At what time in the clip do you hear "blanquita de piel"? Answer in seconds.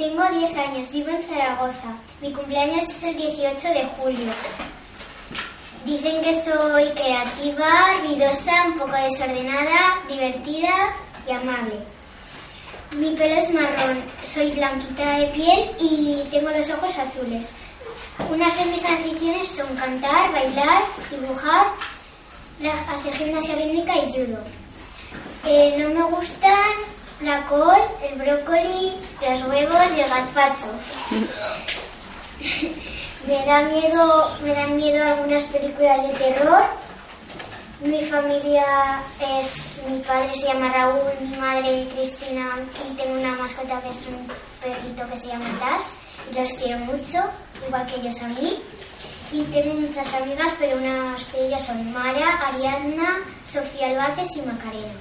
14.52-15.70